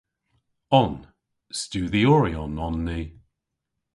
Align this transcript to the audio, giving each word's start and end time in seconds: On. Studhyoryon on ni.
On. 0.79 0.93
Studhyoryon 1.61 2.53
on 2.67 2.75
ni. 2.87 2.99